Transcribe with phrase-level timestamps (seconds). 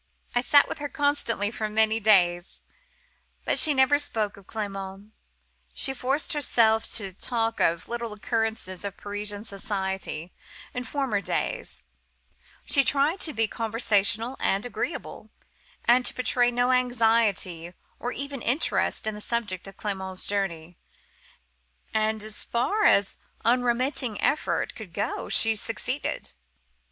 [0.33, 2.63] "I sat with her constantly for many days;
[3.45, 5.13] but she never spoke of Clement.
[5.75, 10.33] She forced herself to talk of the little occurrences of Parisian society
[10.73, 11.83] in former days:
[12.65, 15.29] she tried to be conversational and agreeable,
[15.85, 20.79] and to betray no anxiety or even interest in the object of Clement's journey;
[21.93, 26.33] and, as far as unremitting efforts could go, she succeeded.